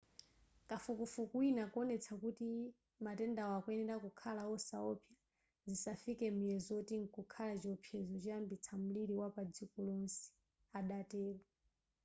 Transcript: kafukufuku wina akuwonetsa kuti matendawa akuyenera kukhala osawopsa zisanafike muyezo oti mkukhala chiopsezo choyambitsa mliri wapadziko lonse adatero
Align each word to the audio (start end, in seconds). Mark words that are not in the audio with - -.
kafukufuku 0.69 1.33
wina 1.41 1.61
akuwonetsa 1.65 2.11
kuti 2.23 2.49
matendawa 3.05 3.53
akuyenera 3.59 3.97
kukhala 4.05 4.41
osawopsa 4.55 5.09
zisanafike 5.67 6.25
muyezo 6.37 6.71
oti 6.79 6.95
mkukhala 7.03 7.53
chiopsezo 7.61 8.13
choyambitsa 8.23 8.71
mliri 8.83 9.13
wapadziko 9.21 9.77
lonse 9.87 10.21
adatero 10.79 11.41